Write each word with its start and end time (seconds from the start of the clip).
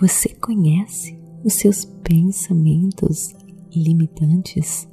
Você 0.00 0.30
conhece 0.30 1.18
os 1.44 1.52
seus 1.52 1.84
pensamentos 1.84 3.34
limitantes? 3.70 4.88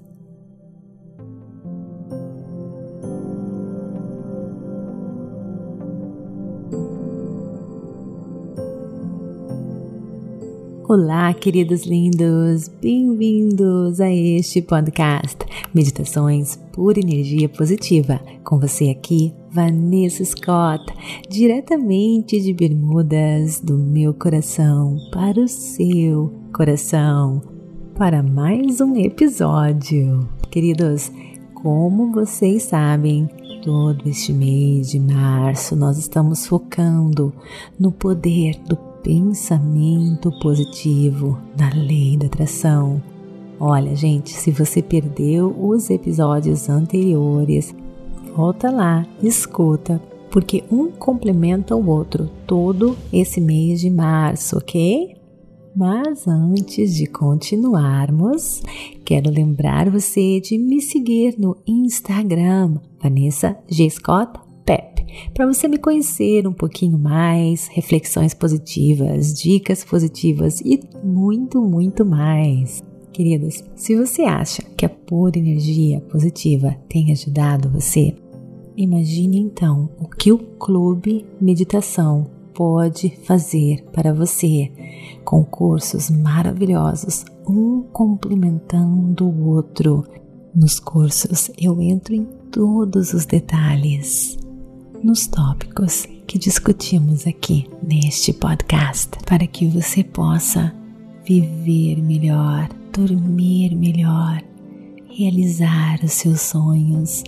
Olá, 11.00 11.32
queridos 11.32 11.86
lindos, 11.86 12.70
bem-vindos 12.82 14.02
a 14.02 14.12
este 14.12 14.64
podcast 14.64 15.38
Meditações 15.72 16.56
por 16.74 16.98
Energia 16.98 17.48
Positiva. 17.48 18.20
Com 18.44 18.60
você 18.60 18.90
aqui, 18.90 19.32
Vanessa 19.52 20.26
Scott, 20.26 20.84
diretamente 21.30 22.42
de 22.42 22.52
Bermudas, 22.52 23.60
do 23.60 23.78
meu 23.78 24.12
coração 24.12 24.98
para 25.14 25.40
o 25.40 25.48
seu 25.48 26.34
coração, 26.52 27.44
para 27.96 28.24
mais 28.24 28.82
um 28.82 28.96
episódio. 28.96 30.28
Queridos, 30.50 31.12
como 31.54 32.12
vocês 32.12 32.64
sabem, 32.64 33.30
todo 33.64 34.10
este 34.10 34.34
mês 34.34 34.90
de 34.90 35.00
março 35.00 35.76
nós 35.76 36.00
estamos 36.00 36.48
focando 36.48 37.32
no 37.80 37.92
poder 37.92 38.58
do 38.68 38.76
pensamento 39.08 40.30
positivo 40.42 41.40
na 41.58 41.70
lei 41.74 42.18
da 42.18 42.26
atração. 42.26 43.02
Olha, 43.58 43.96
gente, 43.96 44.32
se 44.32 44.52
você 44.52 44.82
perdeu 44.82 45.56
os 45.58 45.90
episódios 45.90 46.68
anteriores, 46.68 47.74
volta 48.36 48.70
lá, 48.70 49.08
escuta, 49.24 50.02
porque 50.30 50.66
um 50.70 50.92
complementa 50.92 51.74
o 51.74 51.90
outro 51.90 52.30
todo 52.46 52.98
esse 53.14 53.40
mês 53.40 53.80
de 53.80 53.90
março, 53.90 54.58
ok? 54.58 55.16
Mas 55.74 56.28
antes 56.28 56.94
de 56.94 57.08
continuarmos, 57.08 58.62
quero 59.06 59.32
lembrar 59.32 59.90
você 59.90 60.42
de 60.42 60.58
me 60.58 60.82
seguir 60.82 61.40
no 61.40 61.56
Instagram, 61.66 62.78
Vanessa 63.02 63.58
G. 63.70 63.90
Scott 63.90 64.47
para 65.34 65.46
você 65.46 65.68
me 65.68 65.78
conhecer 65.78 66.48
um 66.48 66.54
pouquinho 66.54 66.98
mais, 66.98 67.68
reflexões 67.68 68.34
positivas, 68.34 69.34
dicas 69.34 69.84
positivas 69.84 70.62
e 70.62 70.80
muito, 71.04 71.62
muito 71.62 72.06
mais. 72.06 72.84
Queridos, 73.12 73.64
se 73.76 73.96
você 73.96 74.24
acha 74.24 74.62
que 74.78 74.86
a 74.86 74.90
pura 74.90 75.40
energia 75.40 76.00
positiva 76.02 76.76
tem 76.88 77.12
ajudado 77.12 77.70
você, 77.70 78.16
imagine 78.76 79.40
então 79.40 79.90
o 80.00 80.08
que 80.08 80.32
o 80.32 80.38
Clube 80.38 81.26
Meditação 81.42 82.28
pode 82.54 83.10
fazer 83.24 83.84
para 83.92 84.14
você, 84.14 84.72
com 85.24 85.44
cursos 85.44 86.10
maravilhosos, 86.10 87.26
um 87.48 87.84
complementando 87.92 89.28
o 89.28 89.50
outro. 89.50 90.04
Nos 90.54 90.80
cursos 90.80 91.52
eu 91.58 91.82
entro 91.82 92.16
em 92.16 92.26
todos 92.52 93.14
os 93.14 93.26
detalhes 93.26 94.38
nos 95.04 95.28
tópicos 95.28 96.08
que 96.26 96.38
discutimos 96.38 97.28
aqui 97.28 97.70
neste 97.82 98.32
podcast, 98.34 99.12
para 99.26 99.48
que 99.48 99.68
você 99.68 100.04
possa 100.04 100.76
viver 101.26 102.02
melhor, 102.02 102.68
dormir 102.92 103.74
melhor, 103.76 104.44
realizar 105.10 106.04
os 106.04 106.12
seus 106.14 106.42
sonhos 106.42 107.24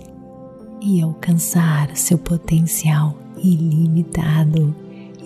e 0.82 1.00
alcançar 1.00 1.90
o 1.90 1.96
seu 1.96 2.18
potencial 2.18 3.16
ilimitado. 3.42 4.74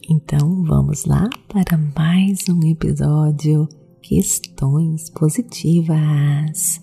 Então 0.10 0.66
vamos 0.66 1.06
lá 1.06 1.30
para 1.48 1.78
mais 1.96 2.44
um 2.50 2.62
episódio 2.70 3.70
Questões 4.02 5.10
Positivas. 5.12 6.82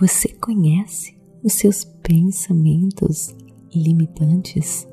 Você 0.00 0.30
conhece 0.30 1.14
os 1.44 1.52
seus 1.52 1.84
pensamentos 1.84 3.36
limitantes? 3.74 4.88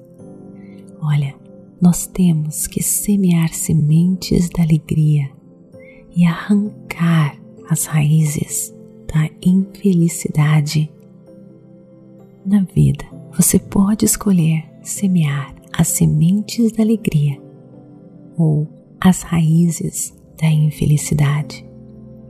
Olha, 1.02 1.34
nós 1.82 2.06
temos 2.08 2.68
que 2.68 2.84
semear 2.84 3.54
sementes 3.54 4.50
da 4.50 4.64
alegria 4.64 5.32
e 6.14 6.26
arrancar 6.26 7.40
as 7.70 7.86
raízes 7.86 8.74
da 9.08 9.30
infelicidade 9.42 10.93
na 12.46 12.62
vida, 12.64 13.06
você 13.36 13.58
pode 13.58 14.06
escolher 14.06 14.66
semear 14.82 15.54
as 15.72 15.88
sementes 15.88 16.72
da 16.72 16.84
alegria 16.84 17.42
ou 18.38 18.68
as 19.00 19.22
raízes 19.22 20.14
da 20.40 20.48
infelicidade. 20.48 21.66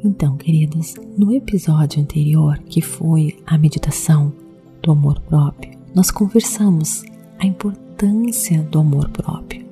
Então, 0.04 0.38
queridos, 0.38 0.96
no 1.18 1.32
episódio 1.32 2.02
anterior, 2.02 2.60
que 2.60 2.82
foi 2.82 3.38
a 3.46 3.58
meditação 3.58 4.34
do 4.82 4.92
amor 4.92 5.20
próprio, 5.22 5.78
nós 5.96 6.12
conversamos 6.12 7.04
a 7.40 7.46
importância 7.46 8.62
do 8.64 8.80
amor 8.80 9.10
próprio. 9.10 9.66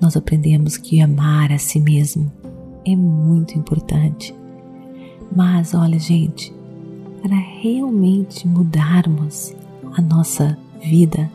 Nós 0.00 0.16
aprendemos 0.16 0.76
que 0.76 1.00
amar 1.00 1.52
a 1.52 1.58
si 1.58 1.80
mesmo 1.80 2.30
é 2.86 2.96
muito 2.96 3.58
importante. 3.58 4.34
Mas 5.34 5.74
olha, 5.74 5.98
gente, 5.98 6.52
para 7.22 7.36
realmente 7.36 8.46
mudarmos 8.46 9.54
a 9.92 10.00
nossa 10.00 10.58
vida, 10.80 11.30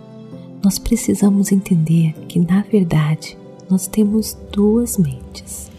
nós 0.63 0.79
precisamos 0.79 1.51
entender 1.51 2.13
que, 2.27 2.39
na 2.39 2.61
verdade, 2.63 3.37
nós 3.69 3.87
temos 3.87 4.37
duas 4.51 4.97
mentes, 4.97 5.69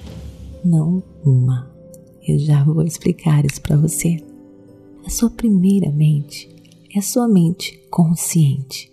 não 0.64 1.02
uma. 1.24 1.70
Eu 2.26 2.38
já 2.38 2.62
vou 2.62 2.82
explicar 2.82 3.44
isso 3.44 3.60
para 3.60 3.76
você. 3.76 4.16
A 5.04 5.10
sua 5.10 5.30
primeira 5.30 5.90
mente 5.90 6.48
é 6.94 6.98
a 6.98 7.02
sua 7.02 7.28
mente 7.28 7.80
consciente. 7.90 8.92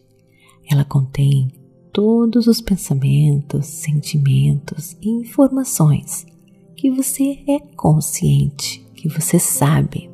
Ela 0.70 0.86
contém 0.86 1.52
todos 1.92 2.48
os 2.48 2.62
pensamentos, 2.62 3.66
sentimentos 3.68 4.98
e 5.02 5.10
informações 5.10 6.26
que 6.76 6.90
você 6.92 7.40
é 7.48 7.60
consciente, 7.76 8.86
que 8.96 9.08
você 9.08 9.40
sabe. 9.40 10.13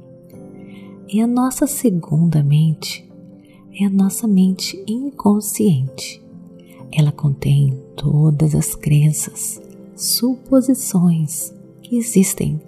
E 1.11 1.21
a 1.21 1.25
nossa 1.25 1.65
segunda 1.65 2.43
mente 2.43 3.03
é 3.73 3.85
a 3.85 3.89
nossa 3.89 4.27
mente 4.27 4.79
inconsciente. 4.87 6.23
Ela 6.91 7.11
contém 7.11 7.75
todas 7.95 8.53
as 8.53 8.75
crenças, 8.75 9.59
suposições 9.95 11.51
que 11.81 11.97
existem 11.97 12.61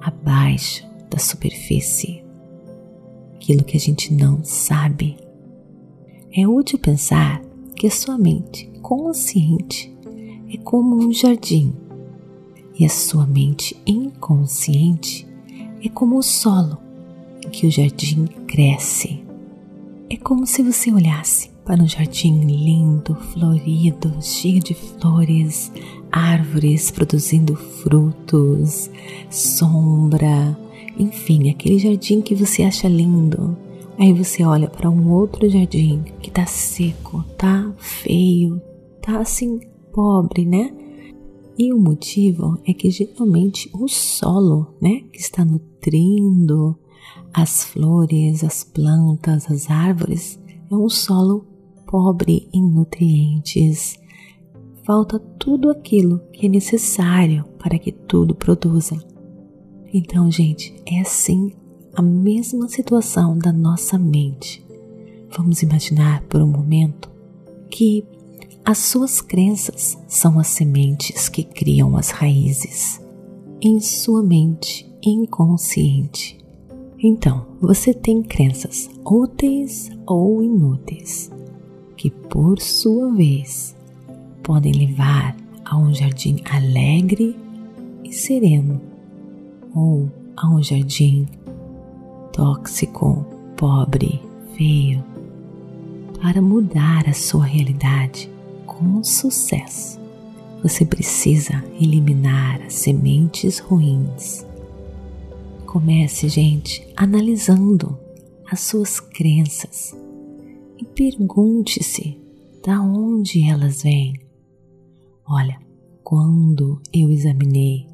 abaixo 0.00 0.86
da 1.10 1.18
superfície. 1.18 2.22
Aquilo 3.34 3.64
que 3.64 3.76
a 3.76 3.80
gente 3.80 4.14
não 4.14 4.44
sabe. 4.44 5.16
É 6.32 6.46
útil 6.46 6.78
pensar 6.78 7.42
que 7.74 7.88
a 7.88 7.90
sua 7.90 8.16
mente 8.16 8.70
consciente 8.82 9.92
é 10.48 10.56
como 10.58 10.94
um 10.94 11.12
jardim 11.12 11.74
e 12.78 12.84
a 12.84 12.88
sua 12.88 13.26
mente 13.26 13.76
inconsciente 13.84 15.26
é 15.84 15.88
como 15.88 16.18
o 16.18 16.22
solo 16.22 16.83
que 17.50 17.66
o 17.66 17.70
jardim 17.70 18.26
cresce. 18.46 19.22
É 20.10 20.16
como 20.16 20.46
se 20.46 20.62
você 20.62 20.92
olhasse 20.92 21.50
para 21.64 21.82
um 21.82 21.88
jardim 21.88 22.44
lindo, 22.44 23.14
florido, 23.14 24.14
cheio 24.20 24.60
de 24.60 24.74
flores, 24.74 25.72
árvores 26.12 26.90
produzindo 26.90 27.56
frutos, 27.56 28.90
sombra, 29.30 30.56
enfim, 30.98 31.50
aquele 31.50 31.78
jardim 31.78 32.20
que 32.20 32.34
você 32.34 32.62
acha 32.62 32.86
lindo. 32.86 33.56
Aí 33.98 34.12
você 34.12 34.44
olha 34.44 34.68
para 34.68 34.90
um 34.90 35.10
outro 35.10 35.48
jardim 35.48 36.02
que 36.20 36.30
tá 36.30 36.44
seco, 36.46 37.24
tá 37.38 37.72
feio, 37.78 38.60
tá 39.00 39.20
assim 39.20 39.60
pobre, 39.92 40.44
né? 40.44 40.72
E 41.56 41.72
o 41.72 41.78
motivo 41.78 42.60
é 42.66 42.74
que 42.74 42.90
geralmente 42.90 43.70
o 43.72 43.86
solo, 43.86 44.74
né, 44.80 45.02
que 45.12 45.20
está 45.20 45.44
nutrindo 45.44 46.76
as 47.34 47.64
flores, 47.64 48.44
as 48.44 48.62
plantas, 48.62 49.50
as 49.50 49.68
árvores 49.68 50.38
é 50.70 50.74
um 50.74 50.88
solo 50.88 51.44
pobre 51.84 52.48
em 52.52 52.62
nutrientes. 52.62 53.98
Falta 54.84 55.18
tudo 55.18 55.68
aquilo 55.68 56.20
que 56.32 56.46
é 56.46 56.48
necessário 56.48 57.44
para 57.58 57.78
que 57.78 57.90
tudo 57.90 58.34
produza. 58.34 58.96
Então, 59.92 60.30
gente, 60.30 60.74
é 60.86 61.00
assim 61.00 61.52
a 61.94 62.02
mesma 62.02 62.68
situação 62.68 63.36
da 63.36 63.52
nossa 63.52 63.98
mente. 63.98 64.64
Vamos 65.36 65.62
imaginar 65.62 66.22
por 66.22 66.40
um 66.40 66.46
momento 66.46 67.10
que 67.70 68.04
As 68.66 68.78
suas 68.78 69.20
crenças 69.20 69.98
são 70.08 70.38
as 70.38 70.46
sementes 70.46 71.28
que 71.28 71.44
criam 71.44 71.98
as 71.98 72.08
raízes 72.08 72.98
em 73.60 73.78
sua 73.78 74.22
mente 74.22 74.90
inconsciente. 75.02 76.43
Então, 77.06 77.44
você 77.60 77.92
tem 77.92 78.22
crenças 78.22 78.88
úteis 79.04 79.90
ou 80.06 80.42
inúteis, 80.42 81.30
que 81.98 82.08
por 82.08 82.58
sua 82.58 83.12
vez 83.12 83.76
podem 84.42 84.72
levar 84.72 85.36
a 85.66 85.76
um 85.76 85.92
jardim 85.92 86.36
alegre 86.50 87.36
e 88.02 88.10
sereno, 88.10 88.80
ou 89.74 90.10
a 90.34 90.48
um 90.48 90.62
jardim 90.62 91.28
tóxico, 92.32 93.22
pobre, 93.54 94.22
feio, 94.56 95.04
para 96.22 96.40
mudar 96.40 97.06
a 97.06 97.12
sua 97.12 97.44
realidade 97.44 98.30
com 98.64 99.04
sucesso. 99.04 100.00
Você 100.62 100.86
precisa 100.86 101.62
eliminar 101.78 102.62
as 102.62 102.72
sementes 102.72 103.58
ruins 103.58 104.46
Comece, 105.74 106.28
gente, 106.28 106.86
analisando 106.96 107.98
as 108.48 108.60
suas 108.60 109.00
crenças 109.00 109.92
e 110.78 110.84
pergunte-se 110.84 112.16
da 112.64 112.80
onde 112.80 113.42
elas 113.42 113.82
vêm. 113.82 114.14
Olha, 115.28 115.58
quando 116.04 116.80
eu 116.92 117.10
examinei 117.10 117.88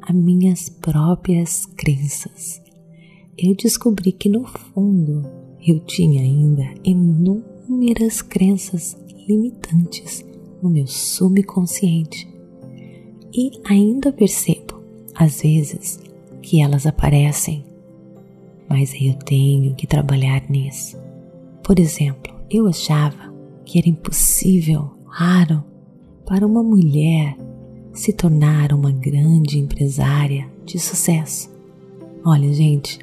as 0.00 0.16
minhas 0.16 0.70
próprias 0.70 1.66
crenças, 1.66 2.58
eu 3.36 3.54
descobri 3.54 4.12
que 4.12 4.30
no 4.30 4.46
fundo 4.46 5.22
eu 5.60 5.78
tinha 5.80 6.22
ainda 6.22 6.64
inúmeras 6.82 8.22
crenças 8.22 8.96
limitantes 9.28 10.24
no 10.62 10.70
meu 10.70 10.86
subconsciente. 10.86 12.26
E 13.30 13.50
ainda 13.62 14.10
percebo, 14.10 14.80
às 15.14 15.42
vezes, 15.42 16.00
que 16.46 16.62
elas 16.62 16.86
aparecem, 16.86 17.64
mas 18.68 18.94
eu 18.94 19.14
tenho 19.14 19.74
que 19.74 19.84
trabalhar 19.84 20.48
nisso. 20.48 20.96
Por 21.60 21.76
exemplo, 21.76 22.32
eu 22.48 22.68
achava 22.68 23.34
que 23.64 23.80
era 23.80 23.88
impossível, 23.88 24.92
raro, 25.06 25.64
para 26.24 26.46
uma 26.46 26.62
mulher 26.62 27.36
se 27.92 28.12
tornar 28.12 28.72
uma 28.72 28.92
grande 28.92 29.58
empresária 29.58 30.46
de 30.64 30.78
sucesso. 30.78 31.50
Olha, 32.24 32.52
gente, 32.52 33.00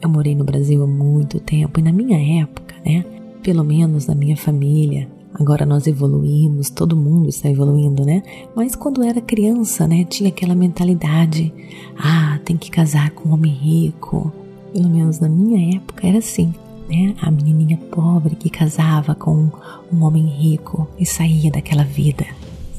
eu 0.00 0.08
morei 0.08 0.34
no 0.34 0.44
Brasil 0.44 0.82
há 0.82 0.86
muito 0.86 1.38
tempo 1.40 1.78
e 1.78 1.82
na 1.82 1.92
minha 1.92 2.40
época, 2.42 2.74
né, 2.86 3.04
pelo 3.42 3.64
menos 3.64 4.06
na 4.06 4.14
minha 4.14 4.36
família, 4.36 5.10
Agora 5.38 5.64
nós 5.64 5.86
evoluímos, 5.86 6.68
todo 6.68 6.96
mundo 6.96 7.28
está 7.28 7.48
evoluindo, 7.48 8.04
né? 8.04 8.22
Mas 8.56 8.74
quando 8.74 9.04
era 9.04 9.20
criança, 9.20 9.86
né, 9.86 10.04
tinha 10.04 10.30
aquela 10.30 10.54
mentalidade: 10.54 11.52
ah, 11.96 12.40
tem 12.44 12.56
que 12.56 12.70
casar 12.70 13.10
com 13.12 13.28
um 13.28 13.32
homem 13.32 13.52
rico. 13.52 14.32
Pelo 14.72 14.88
menos 14.88 15.20
na 15.20 15.28
minha 15.28 15.76
época 15.76 16.06
era 16.06 16.18
assim, 16.18 16.52
né? 16.88 17.14
A 17.22 17.30
menininha 17.30 17.78
pobre 17.90 18.34
que 18.34 18.50
casava 18.50 19.14
com 19.14 19.48
um 19.92 20.02
homem 20.02 20.26
rico 20.26 20.88
e 20.98 21.06
saía 21.06 21.50
daquela 21.50 21.84
vida. 21.84 22.26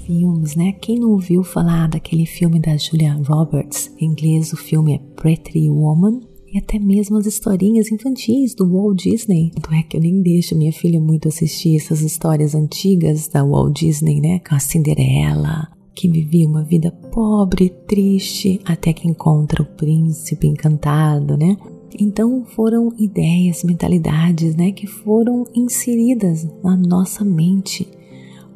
Filmes, 0.05 0.55
né? 0.55 0.73
Quem 0.73 0.99
não 0.99 1.11
ouviu 1.11 1.43
falar 1.43 1.87
daquele 1.87 2.25
filme 2.25 2.59
da 2.59 2.75
Julia 2.75 3.13
Roberts? 3.25 3.91
Em 3.99 4.05
inglês 4.05 4.51
o 4.51 4.57
filme 4.57 4.95
é 4.95 4.97
Pretty 5.15 5.69
Woman 5.69 6.28
e 6.51 6.57
até 6.57 6.79
mesmo 6.79 7.17
as 7.17 7.25
historinhas 7.25 7.91
infantis 7.91 8.55
do 8.55 8.67
Walt 8.67 9.03
Disney. 9.03 9.51
Tanto 9.53 9.73
é 9.73 9.83
que 9.83 9.97
eu 9.97 10.01
nem 10.01 10.21
deixo 10.21 10.55
minha 10.55 10.73
filha 10.73 10.99
muito 10.99 11.27
assistir 11.27 11.75
essas 11.75 12.01
histórias 12.01 12.55
antigas 12.55 13.27
da 13.27 13.43
Walt 13.43 13.79
Disney, 13.79 14.19
né? 14.19 14.39
Com 14.39 14.55
a 14.55 14.59
Cinderela, 14.59 15.67
que 15.93 16.07
vivia 16.07 16.47
uma 16.47 16.63
vida 16.63 16.91
pobre, 17.11 17.69
triste, 17.87 18.59
até 18.65 18.93
que 18.93 19.07
encontra 19.07 19.61
o 19.61 19.65
príncipe 19.65 20.47
encantado, 20.47 21.37
né? 21.37 21.57
Então 21.99 22.45
foram 22.45 22.93
ideias, 22.97 23.63
mentalidades, 23.63 24.55
né, 24.55 24.71
que 24.71 24.85
foram 24.85 25.45
inseridas 25.55 26.47
na 26.63 26.77
nossa 26.77 27.25
mente 27.25 27.87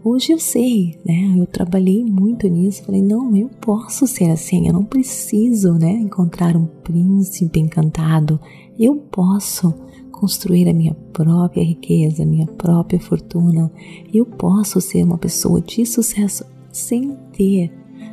Hoje 0.05 0.33
eu 0.33 0.39
sei, 0.39 0.99
né? 1.05 1.33
Eu 1.37 1.47
trabalhei 1.47 2.03
muito 2.03 2.45
nisso. 2.49 2.83
Falei, 2.83 3.01
não, 3.01 3.33
eu 3.37 3.49
posso 3.61 4.05
ser 4.05 4.29
assim. 4.31 4.67
Eu 4.67 4.73
não 4.73 4.83
preciso, 4.83 5.75
né? 5.75 5.93
Encontrar 5.93 6.57
um 6.57 6.65
príncipe 6.65 7.57
encantado. 7.61 8.37
Eu 8.77 8.97
posso 8.97 9.73
construir 10.11 10.67
a 10.67 10.73
minha 10.73 10.93
própria 11.13 11.63
riqueza, 11.63 12.25
minha 12.25 12.45
própria 12.45 12.99
fortuna. 12.99 13.71
Eu 14.13 14.25
posso 14.25 14.81
ser 14.81 15.05
uma 15.05 15.17
pessoa 15.17 15.61
de 15.61 15.85
sucesso 15.85 16.43
sem 16.69 17.15
ter, 17.31 17.71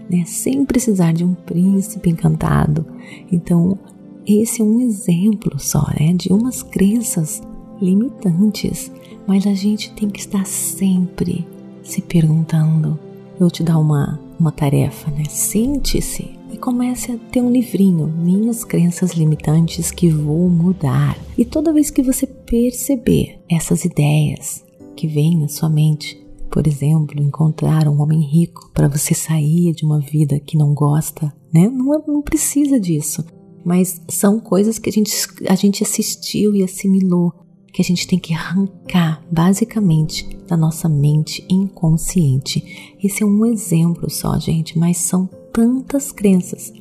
né? 0.08 0.24
Sem 0.26 0.64
precisar 0.64 1.12
de 1.12 1.24
um 1.24 1.34
príncipe 1.34 2.08
encantado. 2.08 2.86
Então, 3.32 3.76
esse 4.24 4.62
é 4.62 4.64
um 4.64 4.80
exemplo 4.80 5.58
só, 5.58 5.84
né? 5.98 6.12
De 6.12 6.32
umas 6.32 6.62
crenças 6.62 7.42
limitantes. 7.82 8.92
Mas 9.26 9.44
a 9.44 9.54
gente 9.54 9.92
tem 9.94 10.08
que 10.08 10.20
estar 10.20 10.46
sempre 10.46 11.44
se 11.90 12.00
perguntando. 12.00 12.98
Eu 13.34 13.40
vou 13.40 13.50
te 13.50 13.62
dar 13.62 13.78
uma, 13.78 14.20
uma 14.38 14.52
tarefa, 14.52 15.10
né? 15.10 15.24
Sente-se 15.28 16.38
e 16.52 16.56
comece 16.56 17.12
a 17.12 17.18
ter 17.30 17.40
um 17.40 17.50
livrinho, 17.50 18.06
Minhas 18.06 18.64
Crenças 18.64 19.12
Limitantes 19.12 19.90
que 19.90 20.08
Vou 20.08 20.48
Mudar. 20.48 21.18
E 21.36 21.44
toda 21.44 21.72
vez 21.72 21.90
que 21.90 22.02
você 22.02 22.26
perceber 22.26 23.40
essas 23.48 23.84
ideias 23.84 24.64
que 24.96 25.06
vêm 25.06 25.36
na 25.36 25.48
sua 25.48 25.68
mente, 25.68 26.20
por 26.50 26.66
exemplo, 26.66 27.22
encontrar 27.22 27.88
um 27.88 28.00
homem 28.00 28.20
rico 28.20 28.70
para 28.74 28.88
você 28.88 29.14
sair 29.14 29.72
de 29.72 29.84
uma 29.84 30.00
vida 30.00 30.38
que 30.40 30.56
não 30.56 30.74
gosta, 30.74 31.32
né? 31.52 31.68
Não, 31.68 31.94
é, 31.94 32.02
não 32.06 32.22
precisa 32.22 32.78
disso. 32.78 33.24
Mas 33.64 34.00
são 34.08 34.40
coisas 34.40 34.78
que 34.78 34.88
a 34.88 34.92
gente, 34.92 35.12
a 35.48 35.54
gente 35.54 35.82
assistiu 35.82 36.54
e 36.54 36.62
assimilou 36.62 37.32
que 37.72 37.80
a 37.80 37.84
gente 37.84 38.06
tem 38.06 38.18
que 38.18 38.34
arrancar 38.34 39.22
basicamente 39.30 40.28
da 40.46 40.56
nossa 40.56 40.88
mente 40.88 41.44
inconsciente. 41.48 42.94
Esse 43.02 43.22
é 43.22 43.26
um 43.26 43.46
exemplo 43.46 44.10
só, 44.10 44.38
gente, 44.38 44.78
mas 44.78 44.98
são 44.98 45.28
tantas 45.52 46.12
crenças, 46.12 46.72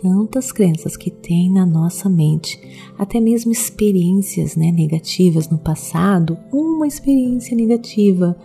tantas 0.00 0.50
crenças 0.50 0.96
que 0.96 1.10
tem 1.10 1.52
na 1.52 1.66
nossa 1.66 2.08
mente, 2.08 2.58
até 2.98 3.20
mesmo 3.20 3.52
experiências 3.52 4.56
né, 4.56 4.70
negativas 4.72 5.48
no 5.48 5.58
passado, 5.58 6.38
uma 6.52 6.86
experiência 6.86 7.56
negativa. 7.56 8.36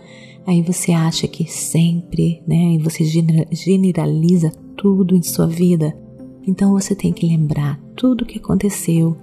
Aí 0.46 0.62
você 0.62 0.92
acha 0.92 1.26
que 1.26 1.50
sempre, 1.50 2.42
né, 2.46 2.74
e 2.74 2.78
você 2.78 3.04
generaliza 3.50 4.52
tudo 4.76 5.16
em 5.16 5.22
sua 5.22 5.46
vida. 5.46 5.96
Então 6.46 6.72
você 6.72 6.94
tem 6.94 7.12
que 7.12 7.26
lembrar 7.26 7.80
tudo 7.96 8.22
o 8.22 8.26
que 8.26 8.38
aconteceu, 8.38 9.16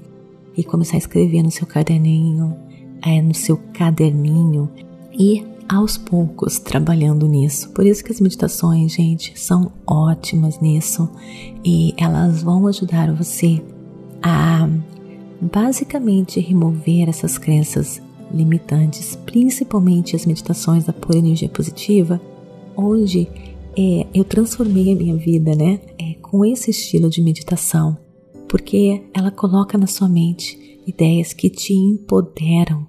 e 0.56 0.64
começar 0.64 0.96
a 0.96 1.00
escrever 1.00 1.44
no 1.44 1.52
seu 1.52 1.66
caderninho, 1.66 2.56
é, 3.02 3.22
no 3.22 3.34
seu 3.34 3.58
caderninho 3.74 4.70
e 5.12 5.44
aos 5.68 5.98
poucos 5.98 6.60
trabalhando 6.60 7.28
nisso. 7.28 7.70
Por 7.70 7.86
isso 7.86 8.04
que 8.04 8.12
as 8.12 8.20
meditações, 8.20 8.94
gente, 8.94 9.40
são 9.40 9.72
ótimas 9.88 10.60
nisso 10.60 11.10
e 11.64 11.94
elas 11.98 12.44
vão 12.44 12.68
ajudar 12.68 13.14
você 13.14 13.62
a 14.22 14.70
basicamente 15.42 16.40
remover 16.40 17.10
essas 17.10 17.38
crenças 17.38 18.02
limitantes, 18.32 19.16
principalmente 19.26 20.16
as 20.16 20.26
meditações 20.26 20.86
da 20.86 20.94
pura 20.94 21.18
energia 21.18 21.50
positiva. 21.50 22.22
Hoje 22.76 23.28
é, 23.78 24.08
eu 24.14 24.24
transformei 24.24 24.94
a 24.94 24.96
minha 24.96 25.16
vida, 25.16 25.56
né, 25.56 25.80
é, 26.00 26.14
com 26.22 26.46
esse 26.46 26.72
estilo 26.72 27.10
de 27.10 27.22
meditação 27.22 27.98
porque 28.54 29.04
ela 29.16 29.32
coloca 29.32 29.76
na 29.80 29.88
sua 29.88 30.08
mente 30.08 30.80
ideias 30.86 31.34
que 31.34 31.50
te 31.50 31.74
empoderam. 31.74 32.86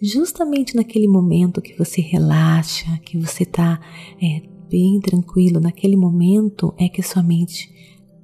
Justamente 0.00 0.74
naquele 0.74 1.06
momento 1.06 1.60
que 1.60 1.76
você 1.76 2.00
relaxa, 2.00 2.98
que 3.04 3.18
você 3.18 3.42
está 3.42 3.78
é, 4.22 4.40
bem 4.70 4.98
tranquilo, 5.00 5.60
naquele 5.60 5.98
momento 5.98 6.72
é 6.78 6.88
que 6.88 7.02
sua 7.02 7.22
mente 7.22 7.70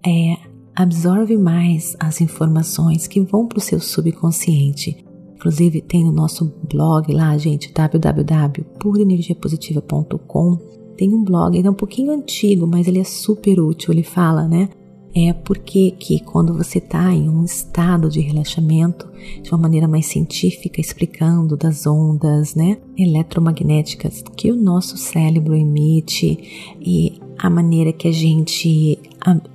é, 0.03 0.39
absorve 0.75 1.37
mais 1.37 1.95
as 2.01 2.23
informações 2.23 3.07
que 3.07 3.21
vão 3.21 3.47
para 3.47 3.59
o 3.59 3.61
seu 3.61 3.81
subconsciente. 3.81 5.05
Inclusive 5.35 5.83
tem 5.83 6.03
no 6.03 6.13
nosso 6.13 6.51
blog 6.73 7.13
lá, 7.13 7.37
gente, 7.37 7.71
www.purenergiapositiva.com. 7.71 10.57
Tem 10.97 11.13
um 11.13 11.23
blog, 11.23 11.55
ele 11.55 11.69
é 11.69 11.71
um 11.71 11.75
pouquinho 11.75 12.13
antigo, 12.13 12.67
mas 12.67 12.89
ele 12.89 12.99
é 12.99 13.05
super 13.05 13.61
útil. 13.61 13.93
Ele 13.93 14.03
fala, 14.03 14.49
né, 14.49 14.71
é 15.15 15.33
porque 15.33 15.93
que 15.93 16.21
quando 16.21 16.55
você 16.55 16.79
está 16.79 17.13
em 17.13 17.29
um 17.29 17.45
estado 17.45 18.09
de 18.09 18.21
relaxamento, 18.21 19.09
de 19.43 19.51
uma 19.51 19.59
maneira 19.59 19.89
mais 19.89 20.07
científica, 20.07 20.81
explicando 20.81 21.57
das 21.57 21.87
ondas, 21.87 22.55
né, 22.55 22.79
eletromagnéticas 22.97 24.23
que 24.37 24.51
o 24.51 24.57
nosso 24.57 24.97
cérebro 24.97 25.55
emite 25.55 26.77
e 26.81 27.19
a 27.39 27.49
maneira 27.49 27.93
que 27.93 28.09
a 28.09 28.13
gente 28.13 28.99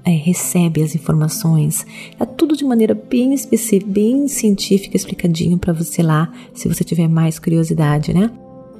é, 0.05 0.12
recebe 0.12 0.81
as 0.81 0.95
informações, 0.95 1.86
é 2.19 2.25
tudo 2.25 2.55
de 2.55 2.63
maneira 2.63 2.93
bem 2.93 3.33
específica, 3.33 3.91
bem 3.91 4.27
científica, 4.27 4.95
explicadinho 4.95 5.57
para 5.57 5.74
você 5.74 6.01
lá, 6.01 6.31
se 6.53 6.67
você 6.67 6.83
tiver 6.83 7.10
mais 7.10 7.39
curiosidade, 7.39 8.13
né? 8.13 8.31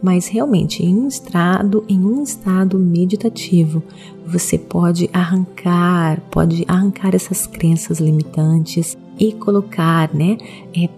Mas 0.04 0.28
realmente, 0.28 0.84
em 0.84 0.94
um 0.94 1.08
estado, 1.08 1.86
em 1.88 1.98
um 2.04 2.22
estado 2.22 2.78
meditativo, 2.78 3.82
você 4.28 4.58
pode 4.58 5.10
arrancar, 5.14 6.20
pode 6.30 6.66
arrancar 6.68 7.16
essas 7.16 7.48
crenças 7.48 8.02
limitantes 8.02 8.98
e 9.18 9.32
colocar, 9.32 10.14
né, 10.14 10.38
é, 10.76 10.90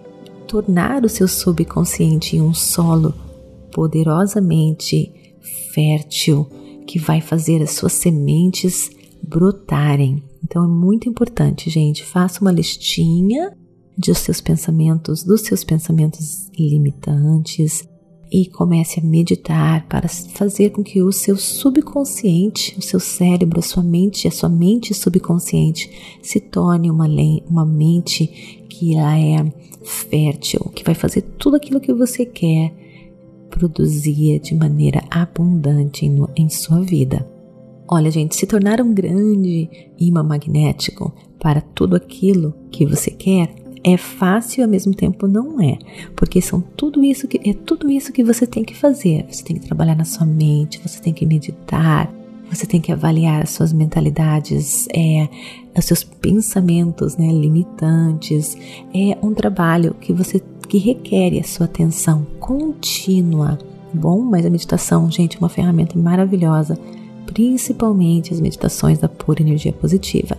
tornar 0.48 1.04
o 1.04 1.08
seu 1.08 1.28
subconsciente 1.28 2.36
em 2.36 2.42
um 2.42 2.52
solo 2.52 3.14
poderosamente 3.72 5.12
fértil 5.72 6.44
que 6.84 6.98
vai 6.98 7.20
fazer 7.20 7.62
as 7.62 7.70
suas 7.70 7.92
sementes 7.92 8.90
brotarem. 9.22 10.20
Então 10.42 10.64
é 10.64 10.68
muito 10.68 11.08
importante, 11.08 11.70
gente, 11.70 12.04
faça 12.04 12.40
uma 12.40 12.50
listinha 12.50 13.56
dos 13.96 14.18
seus 14.18 14.40
pensamentos, 14.40 15.22
dos 15.22 15.42
seus 15.42 15.62
pensamentos 15.62 16.50
limitantes 16.58 17.88
e 18.30 18.46
comece 18.46 19.00
a 19.00 19.02
meditar 19.02 19.86
para 19.86 20.08
fazer 20.08 20.70
com 20.70 20.82
que 20.82 21.02
o 21.02 21.12
seu 21.12 21.36
subconsciente, 21.36 22.76
o 22.78 22.82
seu 22.82 22.98
cérebro, 22.98 23.60
a 23.60 23.62
sua 23.62 23.82
mente, 23.82 24.26
a 24.26 24.30
sua 24.30 24.48
mente 24.48 24.92
subconsciente 24.94 26.18
se 26.22 26.40
torne 26.40 26.90
uma, 26.90 27.06
uma 27.48 27.64
mente 27.64 28.64
que 28.68 28.96
ela 28.96 29.18
é 29.18 29.52
fértil, 29.84 30.70
que 30.74 30.84
vai 30.84 30.94
fazer 30.94 31.22
tudo 31.38 31.56
aquilo 31.56 31.80
que 31.80 31.92
você 31.92 32.26
quer 32.26 32.74
produzir 33.48 34.40
de 34.40 34.54
maneira 34.54 35.02
abundante 35.10 36.04
em, 36.04 36.18
em 36.36 36.48
sua 36.48 36.80
vida. 36.80 37.26
Olha, 37.88 38.10
gente, 38.10 38.34
se 38.34 38.46
tornar 38.46 38.80
um 38.80 38.92
grande 38.92 39.70
imã 39.98 40.22
magnético 40.22 41.14
para 41.38 41.60
tudo 41.60 41.94
aquilo 41.94 42.52
que 42.70 42.84
você 42.84 43.12
quer 43.12 43.65
é 43.86 43.96
fácil 43.96 44.60
e 44.60 44.64
ao 44.64 44.68
mesmo 44.68 44.92
tempo 44.92 45.28
não 45.28 45.60
é, 45.62 45.78
porque 46.16 46.42
são 46.42 46.60
tudo 46.60 47.04
isso 47.04 47.28
que 47.28 47.38
é 47.48 47.54
tudo 47.54 47.88
isso 47.88 48.12
que 48.12 48.24
você 48.24 48.44
tem 48.44 48.64
que 48.64 48.74
fazer. 48.74 49.24
Você 49.30 49.44
tem 49.44 49.56
que 49.56 49.64
trabalhar 49.64 49.94
na 49.94 50.04
sua 50.04 50.26
mente, 50.26 50.80
você 50.84 51.00
tem 51.00 51.12
que 51.12 51.24
meditar, 51.24 52.12
você 52.50 52.66
tem 52.66 52.80
que 52.80 52.90
avaliar 52.90 53.42
as 53.42 53.50
suas 53.50 53.72
mentalidades, 53.72 54.88
é, 54.92 55.28
os 55.78 55.84
seus 55.84 56.02
pensamentos, 56.02 57.16
né, 57.16 57.28
limitantes. 57.28 58.58
É 58.92 59.16
um 59.22 59.32
trabalho 59.32 59.94
que 60.00 60.12
você 60.12 60.42
que 60.68 60.78
requer 60.78 61.38
a 61.38 61.44
sua 61.44 61.66
atenção 61.66 62.26
contínua. 62.40 63.56
Bom, 63.94 64.20
mas 64.20 64.44
a 64.44 64.50
meditação, 64.50 65.08
gente, 65.08 65.36
é 65.36 65.38
uma 65.38 65.48
ferramenta 65.48 65.96
maravilhosa, 65.96 66.76
principalmente 67.24 68.34
as 68.34 68.40
meditações 68.40 68.98
da 68.98 69.08
pura 69.08 69.42
energia 69.42 69.72
positiva. 69.72 70.36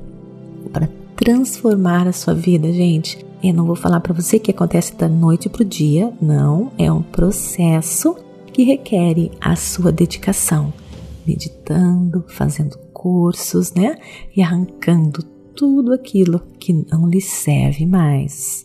para 0.73 0.88
transformar 1.17 2.07
a 2.07 2.13
sua 2.13 2.35
vida, 2.35 2.73
gente. 2.73 3.25
Eu 3.43 3.55
não 3.55 3.67
vou 3.67 3.77
falar 3.77 4.01
para 4.01 4.15
você 4.15 4.39
que 4.39 4.51
acontece 4.51 4.95
da 4.95 5.09
noite 5.09 5.49
pro 5.49 5.65
dia, 5.65 6.13
não, 6.21 6.73
é 6.79 6.91
um 6.91 7.03
processo 7.03 8.17
que 8.53 8.63
requer 8.63 9.31
a 9.41 9.55
sua 9.57 9.93
dedicação, 9.93 10.73
meditando, 11.27 12.25
fazendo 12.29 12.79
cursos, 12.93 13.73
né? 13.73 13.97
E 14.35 14.43
arrancando 14.43 15.23
tudo 15.55 15.93
aquilo 15.93 16.41
que 16.59 16.73
não 16.73 17.09
lhe 17.09 17.21
serve 17.21 17.87
mais. 17.87 18.65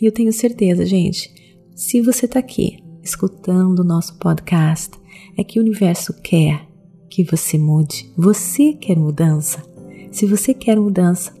E 0.00 0.06
eu 0.06 0.12
tenho 0.12 0.32
certeza, 0.32 0.84
gente, 0.84 1.32
se 1.74 2.00
você 2.00 2.26
está 2.26 2.38
aqui 2.38 2.78
escutando 3.02 3.80
o 3.80 3.84
nosso 3.84 4.16
podcast, 4.18 4.90
é 5.36 5.42
que 5.42 5.58
o 5.58 5.62
universo 5.62 6.14
quer 6.22 6.68
que 7.10 7.24
você 7.24 7.58
mude. 7.58 8.10
Você 8.16 8.72
quer 8.72 8.96
mudança. 8.96 9.62
Se 10.10 10.26
você 10.26 10.54
quer 10.54 10.78
mudança, 10.78 11.32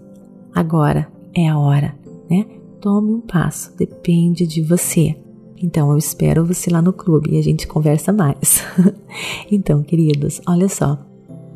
Agora 0.54 1.10
é 1.34 1.48
a 1.48 1.58
hora, 1.58 1.96
né? 2.30 2.46
Tome 2.80 3.14
um 3.14 3.20
passo, 3.20 3.76
depende 3.76 4.46
de 4.46 4.62
você. 4.62 5.16
Então 5.62 5.90
eu 5.92 5.98
espero 5.98 6.44
você 6.44 6.68
lá 6.68 6.82
no 6.82 6.92
clube 6.92 7.34
e 7.34 7.38
a 7.38 7.42
gente 7.42 7.66
conversa 7.66 8.12
mais. 8.12 8.62
então, 9.50 9.82
queridos, 9.82 10.40
olha 10.46 10.68
só. 10.68 10.98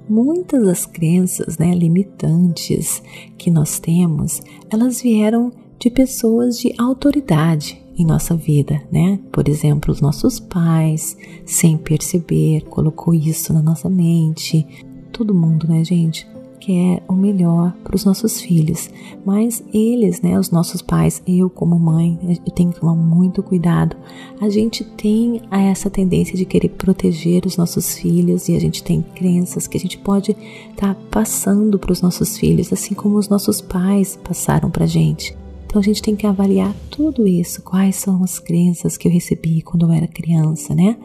Muitas 0.08 0.64
das 0.64 0.86
crenças, 0.86 1.58
né, 1.58 1.74
limitantes 1.74 3.02
que 3.36 3.50
nós 3.50 3.80
temos, 3.80 4.40
elas 4.70 5.02
vieram 5.02 5.50
de 5.80 5.90
pessoas 5.90 6.58
de 6.58 6.72
autoridade 6.78 7.84
em 7.98 8.06
nossa 8.06 8.36
vida, 8.36 8.80
né? 8.92 9.18
Por 9.32 9.48
exemplo, 9.48 9.92
os 9.92 10.00
nossos 10.00 10.38
pais, 10.38 11.16
sem 11.44 11.76
perceber, 11.76 12.62
colocou 12.66 13.14
isso 13.14 13.52
na 13.52 13.62
nossa 13.62 13.88
mente. 13.88 14.64
Todo 15.12 15.34
mundo, 15.34 15.66
né, 15.66 15.82
gente? 15.82 16.26
Quer 16.66 17.00
o 17.06 17.12
melhor 17.12 17.72
para 17.84 17.94
os 17.94 18.04
nossos 18.04 18.40
filhos, 18.40 18.90
mas 19.24 19.62
eles, 19.72 20.20
né, 20.20 20.36
os 20.36 20.50
nossos 20.50 20.82
pais, 20.82 21.22
eu 21.24 21.48
como 21.48 21.78
mãe, 21.78 22.18
eu 22.44 22.52
tenho 22.52 22.72
que 22.72 22.80
tomar 22.80 22.96
muito 22.96 23.40
cuidado. 23.40 23.96
A 24.40 24.48
gente 24.48 24.82
tem 24.82 25.40
essa 25.48 25.88
tendência 25.88 26.36
de 26.36 26.44
querer 26.44 26.70
proteger 26.70 27.46
os 27.46 27.56
nossos 27.56 27.96
filhos 27.96 28.48
e 28.48 28.56
a 28.56 28.60
gente 28.60 28.82
tem 28.82 29.00
crenças 29.00 29.68
que 29.68 29.76
a 29.76 29.80
gente 29.80 29.96
pode 29.98 30.32
estar 30.70 30.94
tá 30.94 31.00
passando 31.08 31.78
para 31.78 31.92
os 31.92 32.02
nossos 32.02 32.36
filhos, 32.36 32.72
assim 32.72 32.94
como 32.94 33.16
os 33.16 33.28
nossos 33.28 33.60
pais 33.60 34.18
passaram 34.24 34.68
para 34.68 34.84
a 34.84 34.88
gente. 34.88 35.36
Então 35.66 35.80
a 35.80 35.84
gente 35.84 36.02
tem 36.02 36.16
que 36.16 36.26
avaliar 36.26 36.74
tudo 36.90 37.28
isso, 37.28 37.62
quais 37.62 37.94
são 37.94 38.24
as 38.24 38.40
crenças 38.40 38.96
que 38.96 39.06
eu 39.06 39.12
recebi 39.12 39.62
quando 39.62 39.86
eu 39.86 39.92
era 39.92 40.08
criança, 40.08 40.74
né? 40.74 40.96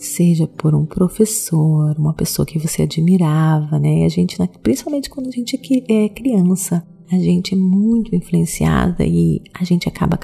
Seja 0.00 0.46
por 0.46 0.74
um 0.74 0.86
professor, 0.86 1.94
uma 1.98 2.14
pessoa 2.14 2.46
que 2.46 2.58
você 2.58 2.82
admirava, 2.82 3.78
né? 3.78 4.06
A 4.06 4.08
gente, 4.08 4.38
principalmente 4.62 5.10
quando 5.10 5.28
a 5.28 5.30
gente 5.30 5.60
é 5.88 6.08
criança, 6.08 6.82
a 7.12 7.16
gente 7.16 7.52
é 7.52 7.56
muito 7.56 8.14
influenciada 8.16 9.04
e 9.04 9.42
a 9.52 9.62
gente 9.62 9.88
acaba 9.88 10.18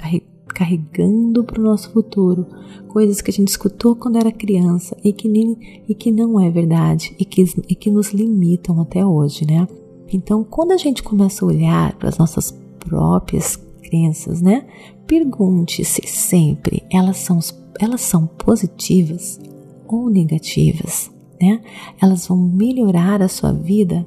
carregando 0.49 1.45
para 1.45 1.61
o 1.61 1.65
nosso 1.65 1.91
futuro 1.91 2.47
coisas 2.89 3.21
que 3.21 3.31
a 3.31 3.35
gente 3.35 3.49
escutou 3.49 3.95
quando 3.95 4.17
era 4.17 4.33
criança 4.33 4.97
e 5.05 5.13
que, 5.13 5.29
nem, 5.29 5.85
e 5.87 5.95
que 5.95 6.11
não 6.11 6.41
é 6.41 6.51
verdade 6.51 7.15
e 7.19 7.25
que, 7.27 7.45
e 7.69 7.75
que 7.75 7.91
nos 7.91 8.13
limitam 8.13 8.81
até 8.81 9.05
hoje, 9.05 9.47
né? 9.47 9.69
Então, 10.11 10.43
quando 10.43 10.73
a 10.73 10.79
gente 10.79 11.03
começa 11.03 11.45
a 11.45 11.49
olhar 11.49 11.95
para 11.97 12.09
as 12.09 12.17
nossas 12.17 12.51
próprias 12.79 13.57
crenças, 13.83 14.41
né? 14.41 14.67
Pergunte-se 15.07 16.07
sempre, 16.07 16.83
elas 16.91 17.19
são, 17.19 17.41
elas 17.79 18.01
são 18.01 18.27
positivas 18.27 19.39
ou 19.89 20.11
negativas, 20.11 21.11
né? 21.41 21.61
Elas 22.01 22.27
vão 22.27 22.37
melhorar 22.37 23.23
a 23.23 23.29
sua 23.29 23.53
vida 23.53 24.07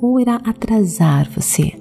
ou 0.00 0.20
irá 0.20 0.36
atrasar 0.36 1.30
você. 1.30 1.72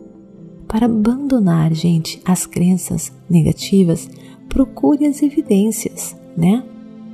Para 0.67 0.85
abandonar, 0.85 1.73
gente, 1.73 2.21
as 2.25 2.45
crenças 2.45 3.11
negativas, 3.29 4.09
procure 4.49 5.05
as 5.05 5.21
evidências, 5.21 6.15
né? 6.35 6.63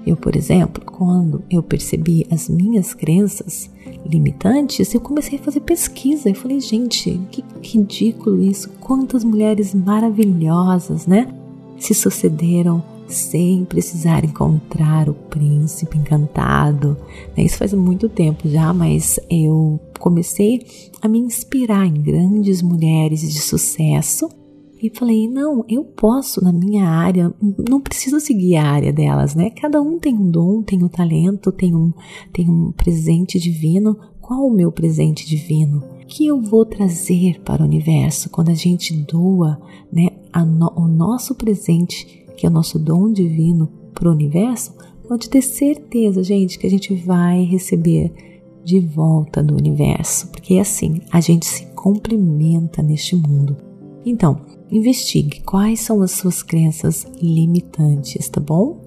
Eu, 0.05 0.17
por 0.17 0.35
exemplo, 0.35 0.83
quando 0.85 1.43
eu 1.49 1.63
percebi 1.63 2.25
as 2.29 2.49
minhas 2.49 2.93
crenças 2.93 3.71
limitantes, 4.05 4.93
eu 4.93 4.99
comecei 4.99 5.39
a 5.39 5.41
fazer 5.41 5.61
pesquisa. 5.61 6.29
Eu 6.29 6.35
falei, 6.35 6.59
gente, 6.59 7.21
que 7.31 7.43
ridículo 7.61 8.43
isso! 8.43 8.69
Quantas 8.81 9.23
mulheres 9.23 9.73
maravilhosas, 9.73 11.07
né? 11.07 11.33
Se 11.79 11.93
sucederam 11.93 12.83
sem 13.07 13.65
precisar 13.65 14.23
encontrar 14.23 15.09
o 15.09 15.13
príncipe 15.13 15.97
encantado. 15.97 16.97
Né? 17.35 17.43
Isso 17.43 17.57
faz 17.57 17.73
muito 17.73 18.09
tempo 18.09 18.47
já, 18.49 18.73
mas 18.73 19.19
eu 19.29 19.79
comecei 19.99 20.65
a 21.01 21.07
me 21.07 21.19
inspirar 21.19 21.85
em 21.85 22.01
grandes 22.01 22.61
mulheres 22.61 23.21
de 23.21 23.39
sucesso 23.39 24.29
e 24.81 24.89
falei: 24.89 25.27
não, 25.27 25.63
eu 25.69 25.83
posso 25.83 26.43
na 26.43 26.51
minha 26.51 26.87
área, 26.87 27.33
não 27.69 27.79
preciso 27.79 28.19
seguir 28.19 28.57
a 28.57 28.65
área 28.65 28.91
delas, 28.91 29.35
né? 29.35 29.49
Cada 29.49 29.81
um 29.81 29.99
tem 29.99 30.15
um 30.15 30.29
dom, 30.29 30.61
tem 30.61 30.83
um 30.83 30.89
talento, 30.89 31.51
tem 31.51 31.75
um, 31.75 31.93
tem 32.31 32.49
um 32.49 32.71
presente 32.71 33.39
divino. 33.39 33.97
Qual 34.19 34.47
o 34.47 34.53
meu 34.53 34.71
presente 34.71 35.27
divino? 35.27 35.83
que 36.07 36.27
eu 36.27 36.39
vou 36.39 36.65
trazer 36.65 37.41
para 37.41 37.63
o 37.63 37.65
universo 37.65 38.29
quando 38.29 38.49
a 38.49 38.53
gente 38.53 38.93
doa 38.95 39.59
né, 39.91 40.09
no, 40.45 40.71
o 40.75 40.87
nosso 40.87 41.33
presente, 41.33 42.22
que 42.43 42.47
é 42.47 42.49
o 42.49 42.53
nosso 42.53 42.77
dom 42.77 43.09
divino, 43.09 43.69
para 43.93 44.09
o 44.09 44.11
universo? 44.11 44.75
Pode 45.07 45.29
ter 45.29 45.41
certeza, 45.41 46.21
gente, 46.21 46.59
que 46.59 46.67
a 46.67 46.69
gente 46.69 46.93
vai 46.93 47.45
receber 47.45 48.11
de 48.65 48.81
volta 48.81 49.41
do 49.41 49.55
universo, 49.55 50.27
porque 50.27 50.55
é 50.55 50.59
assim, 50.59 50.99
a 51.09 51.21
gente 51.21 51.45
se 51.45 51.67
complementa 51.67 52.83
neste 52.83 53.15
mundo. 53.15 53.55
Então, 54.05 54.41
investigue 54.69 55.39
quais 55.43 55.79
são 55.79 56.01
as 56.01 56.11
suas 56.11 56.43
crenças 56.43 57.07
limitantes, 57.21 58.27
tá 58.27 58.41
bom? 58.41 58.81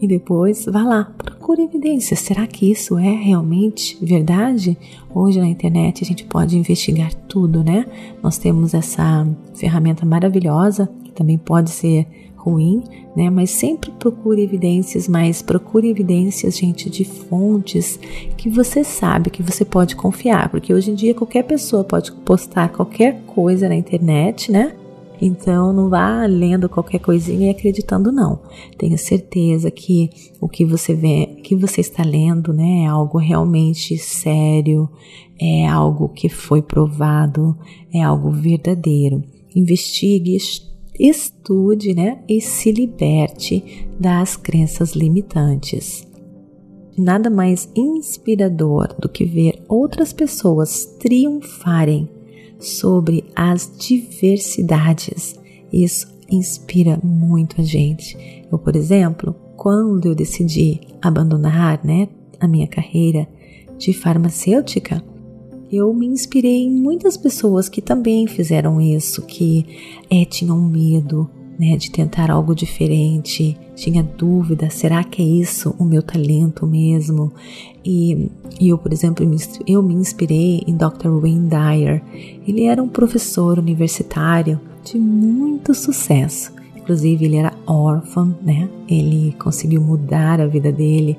E 0.00 0.06
depois 0.06 0.66
vá 0.66 0.84
lá, 0.84 1.12
procure 1.18 1.62
evidências. 1.62 2.20
Será 2.20 2.46
que 2.46 2.70
isso 2.70 2.96
é 2.96 3.10
realmente 3.12 3.98
verdade? 4.00 4.78
Hoje 5.12 5.40
na 5.40 5.48
internet 5.48 6.04
a 6.04 6.06
gente 6.06 6.22
pode 6.26 6.56
investigar 6.56 7.12
tudo, 7.26 7.64
né? 7.64 7.86
Nós 8.22 8.38
temos 8.38 8.72
essa 8.72 9.28
ferramenta 9.56 10.06
maravilhosa 10.06 10.88
que 11.02 11.10
também 11.10 11.36
pode 11.36 11.70
ser 11.70 12.06
ruim, 12.40 12.82
né? 13.14 13.28
Mas 13.28 13.50
sempre 13.50 13.90
procure 13.92 14.42
evidências, 14.42 15.06
mas 15.06 15.42
procure 15.42 15.88
evidências, 15.88 16.56
gente, 16.56 16.88
de 16.88 17.04
fontes 17.04 17.98
que 18.36 18.48
você 18.48 18.82
sabe 18.82 19.30
que 19.30 19.42
você 19.42 19.64
pode 19.64 19.94
confiar, 19.94 20.48
porque 20.48 20.72
hoje 20.72 20.90
em 20.90 20.94
dia 20.94 21.14
qualquer 21.14 21.42
pessoa 21.44 21.84
pode 21.84 22.12
postar 22.12 22.70
qualquer 22.70 23.22
coisa 23.26 23.68
na 23.68 23.74
internet, 23.74 24.50
né? 24.50 24.74
Então 25.20 25.70
não 25.70 25.90
vá 25.90 26.24
lendo 26.24 26.66
qualquer 26.66 26.98
coisinha 26.98 27.48
e 27.48 27.50
acreditando 27.50 28.10
não. 28.10 28.40
Tenha 28.78 28.96
certeza 28.96 29.70
que 29.70 30.08
o 30.40 30.48
que 30.48 30.64
você 30.64 30.94
vê, 30.94 31.26
que 31.44 31.54
você 31.54 31.82
está 31.82 32.02
lendo, 32.02 32.54
né, 32.54 32.84
é 32.84 32.86
algo 32.86 33.18
realmente 33.18 33.98
sério, 33.98 34.88
é 35.38 35.66
algo 35.66 36.08
que 36.08 36.30
foi 36.30 36.62
provado, 36.62 37.54
é 37.92 38.02
algo 38.02 38.30
verdadeiro. 38.30 39.22
Investigue, 39.54 40.38
né, 41.94 42.22
e 42.28 42.40
se 42.40 42.70
liberte 42.70 43.88
das 43.98 44.36
crenças 44.36 44.92
limitantes. 44.92 46.06
Nada 46.96 47.30
mais 47.30 47.68
inspirador 47.74 48.94
do 48.98 49.08
que 49.08 49.24
ver 49.24 49.62
outras 49.68 50.12
pessoas 50.12 50.84
triunfarem 50.98 52.08
sobre 52.58 53.24
as 53.34 53.72
diversidades. 53.78 55.34
Isso 55.72 56.06
inspira 56.30 57.00
muito 57.02 57.60
a 57.60 57.64
gente. 57.64 58.44
Eu, 58.52 58.58
por 58.58 58.76
exemplo, 58.76 59.34
quando 59.56 60.06
eu 60.06 60.14
decidi 60.14 60.80
abandonar 61.00 61.80
né, 61.84 62.08
a 62.38 62.46
minha 62.46 62.66
carreira 62.66 63.26
de 63.78 63.92
farmacêutica, 63.92 65.02
eu 65.70 65.92
me 65.94 66.06
inspirei 66.06 66.64
em 66.64 66.70
muitas 66.70 67.16
pessoas 67.16 67.68
que 67.68 67.80
também 67.80 68.26
fizeram 68.26 68.80
isso, 68.80 69.22
que 69.22 69.66
é, 70.10 70.24
tinham 70.24 70.60
medo 70.60 71.30
né, 71.58 71.76
de 71.76 71.90
tentar 71.90 72.30
algo 72.30 72.54
diferente, 72.54 73.56
tinha 73.76 74.02
dúvida, 74.02 74.70
será 74.70 75.04
que 75.04 75.20
é 75.20 75.24
isso 75.24 75.74
o 75.78 75.84
meu 75.84 76.02
talento 76.02 76.66
mesmo? 76.66 77.30
E, 77.84 78.30
e 78.58 78.70
eu, 78.70 78.78
por 78.78 78.92
exemplo, 78.92 79.24
eu 79.66 79.82
me 79.82 79.94
inspirei 79.94 80.62
em 80.66 80.74
Dr. 80.74 81.08
Wayne 81.20 81.48
Dyer. 81.48 82.02
Ele 82.48 82.64
era 82.64 82.82
um 82.82 82.88
professor 82.88 83.58
universitário 83.58 84.58
de 84.82 84.98
muito 84.98 85.74
sucesso. 85.74 86.52
Inclusive, 86.74 87.26
ele 87.26 87.36
era 87.36 87.52
órfão, 87.66 88.34
né? 88.42 88.68
Ele 88.88 89.36
conseguiu 89.38 89.82
mudar 89.82 90.40
a 90.40 90.46
vida 90.46 90.72
dele 90.72 91.16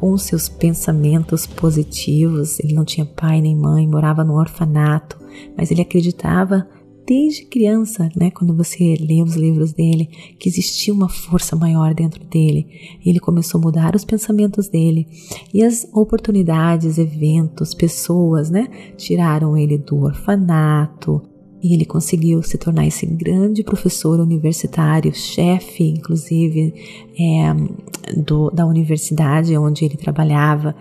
com 0.00 0.16
seus 0.16 0.48
pensamentos 0.48 1.46
positivos. 1.46 2.58
Ele 2.58 2.72
não 2.72 2.86
tinha 2.86 3.04
pai 3.04 3.42
nem 3.42 3.54
mãe, 3.54 3.86
morava 3.86 4.24
no 4.24 4.38
orfanato, 4.38 5.18
mas 5.54 5.70
ele 5.70 5.82
acreditava 5.82 6.66
desde 7.06 7.44
criança, 7.44 8.08
né, 8.16 8.30
quando 8.30 8.54
você 8.56 8.96
lê 9.00 9.20
os 9.20 9.34
livros 9.34 9.72
dele, 9.72 10.06
que 10.38 10.48
existia 10.48 10.94
uma 10.94 11.08
força 11.08 11.56
maior 11.56 11.92
dentro 11.92 12.24
dele. 12.24 12.66
Ele 13.04 13.18
começou 13.18 13.58
a 13.58 13.62
mudar 13.62 13.96
os 13.96 14.04
pensamentos 14.04 14.68
dele. 14.68 15.06
E 15.52 15.62
as 15.62 15.86
oportunidades, 15.92 16.98
eventos, 16.98 17.74
pessoas, 17.74 18.48
né, 18.48 18.68
tiraram 18.96 19.56
ele 19.56 19.76
do 19.76 20.04
orfanato, 20.04 21.20
e 21.62 21.74
ele 21.74 21.84
conseguiu 21.84 22.42
se 22.42 22.56
tornar 22.56 22.86
esse 22.86 23.06
grande 23.06 23.62
professor 23.62 24.18
universitário, 24.18 25.14
chefe, 25.14 25.84
inclusive, 25.84 26.74
é, 27.18 28.14
do, 28.16 28.50
da 28.50 28.66
universidade 28.66 29.56
onde 29.56 29.84
ele 29.84 29.96
trabalhava. 29.96 30.74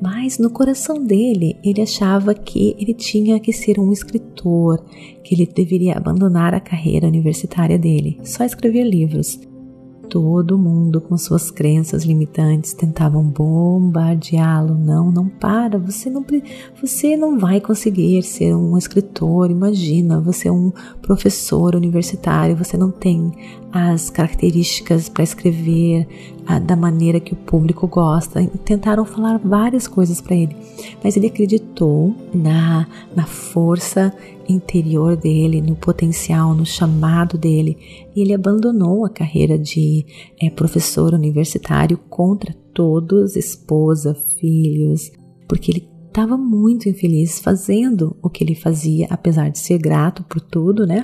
Mas 0.00 0.38
no 0.38 0.50
coração 0.50 1.02
dele, 1.02 1.56
ele 1.64 1.80
achava 1.80 2.34
que 2.34 2.76
ele 2.78 2.94
tinha 2.94 3.40
que 3.40 3.52
ser 3.52 3.78
um 3.78 3.92
escritor, 3.92 4.84
que 5.24 5.34
ele 5.34 5.46
deveria 5.46 5.96
abandonar 5.96 6.54
a 6.54 6.60
carreira 6.60 7.06
universitária 7.06 7.78
dele, 7.78 8.18
só 8.22 8.44
escrever 8.44 8.84
livros. 8.84 9.40
Todo 10.08 10.58
mundo 10.58 11.00
com 11.00 11.16
suas 11.18 11.50
crenças 11.50 12.04
limitantes 12.04 12.72
tentavam 12.72 13.24
bombardeá-lo. 13.24 14.74
Não, 14.74 15.10
não 15.10 15.28
para, 15.28 15.78
você 15.78 16.08
não, 16.08 16.24
você 16.80 17.16
não 17.16 17.38
vai 17.38 17.60
conseguir 17.60 18.22
ser 18.22 18.54
um 18.54 18.78
escritor. 18.78 19.50
Imagina, 19.50 20.20
você 20.20 20.48
é 20.48 20.52
um 20.52 20.72
professor 21.02 21.74
universitário, 21.74 22.56
você 22.56 22.76
não 22.76 22.90
tem 22.90 23.32
as 23.72 24.08
características 24.08 25.08
para 25.08 25.24
escrever 25.24 26.06
da 26.64 26.76
maneira 26.76 27.20
que 27.20 27.32
o 27.32 27.36
público 27.36 27.86
gosta. 27.86 28.44
Tentaram 28.64 29.04
falar 29.04 29.38
várias 29.38 29.86
coisas 29.88 30.20
para 30.20 30.36
ele, 30.36 30.56
mas 31.02 31.16
ele 31.16 31.26
acreditou 31.26 32.14
na, 32.32 32.86
na 33.14 33.26
força 33.26 34.12
interior 34.48 35.16
dele, 35.16 35.60
no 35.60 35.74
potencial, 35.74 36.54
no 36.54 36.64
chamado 36.64 37.36
dele, 37.36 37.76
e 38.14 38.20
ele 38.20 38.32
abandonou 38.32 39.04
a 39.04 39.10
carreira 39.10 39.58
de 39.58 40.06
é, 40.40 40.48
professor 40.48 41.12
universitário 41.14 41.98
contra 42.08 42.54
todos, 42.72 43.36
esposa, 43.36 44.14
filhos, 44.38 45.10
porque 45.48 45.72
ele 45.72 45.88
estava 46.06 46.36
muito 46.36 46.88
infeliz 46.88 47.40
fazendo 47.40 48.16
o 48.22 48.30
que 48.30 48.42
ele 48.42 48.54
fazia, 48.54 49.06
apesar 49.10 49.50
de 49.50 49.58
ser 49.58 49.78
grato 49.78 50.22
por 50.24 50.40
tudo, 50.40 50.86
né? 50.86 51.02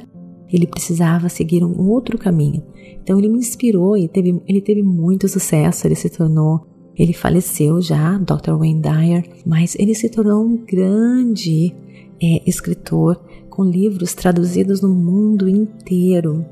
Ele 0.52 0.66
precisava 0.66 1.28
seguir 1.28 1.64
um 1.64 1.88
outro 1.88 2.18
caminho. 2.18 2.62
Então 3.02 3.18
ele 3.18 3.28
me 3.28 3.38
inspirou 3.38 3.96
e 3.96 4.08
teve, 4.08 4.40
ele 4.46 4.60
teve 4.60 4.82
muito 4.82 5.28
sucesso. 5.28 5.86
Ele 5.86 5.94
se 5.94 6.10
tornou, 6.10 6.66
ele 6.96 7.12
faleceu 7.12 7.80
já, 7.80 8.18
Dr. 8.18 8.52
Wayne 8.58 8.82
Dyer, 8.82 9.28
mas 9.46 9.74
ele 9.76 9.94
se 9.94 10.08
tornou 10.08 10.44
um 10.44 10.56
grande 10.56 11.74
é, 12.22 12.48
escritor 12.48 13.20
com 13.48 13.64
livros 13.64 14.14
traduzidos 14.14 14.80
no 14.80 14.94
mundo 14.94 15.48
inteiro. 15.48 16.44